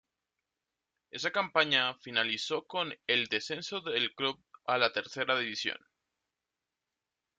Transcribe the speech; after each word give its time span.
Esa 1.11 1.29
campaña 1.29 1.93
finalizó 1.93 2.65
con 2.65 2.91
el 3.05 3.27
descenso 3.27 3.81
del 3.81 4.15
club 4.15 4.43
a 4.65 4.91
Tercera 4.91 5.37
División. 5.37 5.77